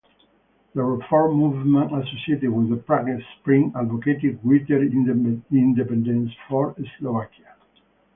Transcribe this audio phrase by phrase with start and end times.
[0.73, 7.53] The reform movement associated with the Prague Spring advocated greater independence for Slovakia.